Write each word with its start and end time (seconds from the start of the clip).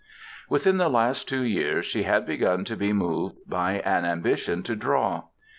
Within 0.49 0.77
the 0.77 0.89
last 0.89 1.29
two 1.29 1.43
years 1.43 1.85
she 1.85 2.01
had 2.01 2.25
begun 2.25 2.65
to 2.65 2.75
be 2.75 2.91
moved 2.91 3.35
by 3.47 3.73
an 3.81 4.03
ambition 4.03 4.63
to 4.63 4.75
draw. 4.75 5.25